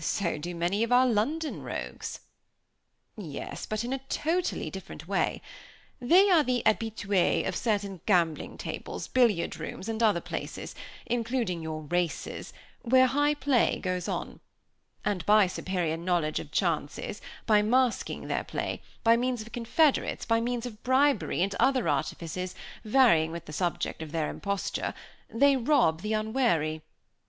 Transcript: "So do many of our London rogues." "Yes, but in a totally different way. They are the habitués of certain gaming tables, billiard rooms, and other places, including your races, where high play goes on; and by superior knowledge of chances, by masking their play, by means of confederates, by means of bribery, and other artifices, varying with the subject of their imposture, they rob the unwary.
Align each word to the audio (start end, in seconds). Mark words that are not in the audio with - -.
"So 0.00 0.38
do 0.38 0.56
many 0.56 0.82
of 0.82 0.90
our 0.90 1.06
London 1.06 1.62
rogues." 1.62 2.18
"Yes, 3.16 3.64
but 3.64 3.84
in 3.84 3.92
a 3.92 4.00
totally 4.08 4.70
different 4.70 5.06
way. 5.06 5.40
They 6.00 6.28
are 6.30 6.42
the 6.42 6.64
habitués 6.66 7.46
of 7.46 7.54
certain 7.54 8.00
gaming 8.04 8.58
tables, 8.58 9.06
billiard 9.06 9.56
rooms, 9.60 9.88
and 9.88 10.02
other 10.02 10.20
places, 10.20 10.74
including 11.06 11.62
your 11.62 11.82
races, 11.82 12.52
where 12.80 13.06
high 13.06 13.34
play 13.34 13.78
goes 13.78 14.08
on; 14.08 14.40
and 15.04 15.24
by 15.26 15.46
superior 15.46 15.96
knowledge 15.96 16.40
of 16.40 16.50
chances, 16.50 17.22
by 17.46 17.62
masking 17.62 18.26
their 18.26 18.42
play, 18.42 18.82
by 19.04 19.16
means 19.16 19.42
of 19.42 19.52
confederates, 19.52 20.24
by 20.24 20.40
means 20.40 20.66
of 20.66 20.82
bribery, 20.82 21.40
and 21.40 21.54
other 21.60 21.88
artifices, 21.88 22.56
varying 22.84 23.30
with 23.30 23.44
the 23.44 23.52
subject 23.52 24.02
of 24.02 24.10
their 24.10 24.28
imposture, 24.28 24.92
they 25.32 25.56
rob 25.56 26.00
the 26.02 26.14
unwary. 26.14 26.82